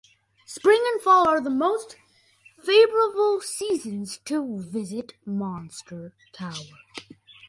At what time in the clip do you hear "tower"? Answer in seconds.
6.33-6.55